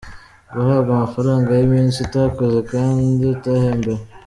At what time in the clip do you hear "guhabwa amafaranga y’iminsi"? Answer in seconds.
0.53-1.97